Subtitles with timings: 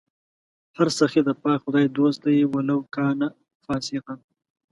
[0.77, 3.19] هر سخي د پاک خدای دوست دئ ولو کانَ
[3.65, 4.13] فاسِقا